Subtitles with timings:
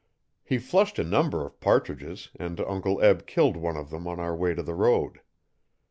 [0.43, 4.35] He flushed a number of partridges and Uncle Eb killed one of them on our
[4.35, 5.21] way to the road.